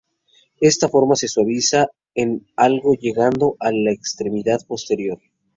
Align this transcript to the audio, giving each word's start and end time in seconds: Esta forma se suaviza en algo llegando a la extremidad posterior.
Esta 0.59 0.89
forma 0.89 1.15
se 1.15 1.27
suaviza 1.27 1.89
en 2.15 2.47
algo 2.55 2.95
llegando 2.95 3.55
a 3.59 3.71
la 3.71 3.91
extremidad 3.91 4.65
posterior. 4.65 5.19